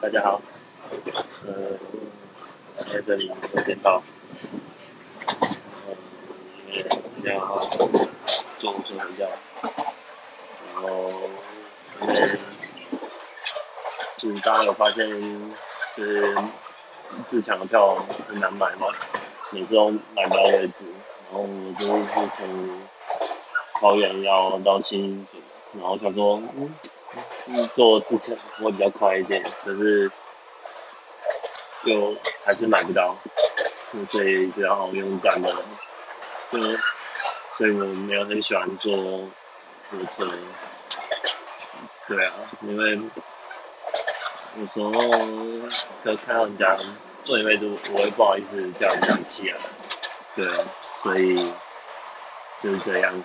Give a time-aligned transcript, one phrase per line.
[0.00, 0.40] 大家好，
[1.44, 1.76] 呃，
[2.76, 4.00] 在这里有点到，
[5.26, 5.96] 呃，
[6.68, 6.82] 因为
[7.16, 7.58] 比较
[8.56, 9.28] 中午睡午觉，
[10.62, 11.10] 然后
[12.00, 12.14] 因为
[14.18, 15.04] 是大家有发现，
[15.96, 16.38] 就是
[17.26, 17.96] 自强的票
[18.28, 18.86] 很难买嘛，
[19.50, 20.84] 每次都买不到位置，
[21.24, 22.88] 然后我就是是从
[23.80, 25.38] 桃园要到新竹，
[25.72, 26.72] 然后想说，嗯。
[27.74, 30.10] 做之前会比较快一点，可是
[31.84, 32.14] 就
[32.44, 33.16] 还是买不到，
[34.10, 35.54] 所以只好用站的。
[36.50, 36.60] 就
[37.56, 40.30] 所以我没有很喜欢坐火车。
[42.06, 42.32] 对啊，
[42.62, 42.98] 因为
[44.56, 44.92] 有时候
[46.04, 46.78] 就看到人家
[47.24, 49.56] 坐一位置，我会不好意思叫人家起来。
[50.34, 50.46] 对，
[51.02, 51.52] 所以
[52.62, 53.22] 就是这样。